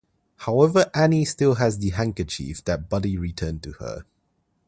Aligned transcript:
However, 0.37 0.89
Annie 0.95 1.25
still 1.25 1.53
has 1.53 1.77
the 1.77 1.91
handkerchief 1.91 2.63
that 2.63 2.89
Buddy 2.89 3.19
returned 3.19 3.61
to 3.61 3.73
her. 3.73 4.03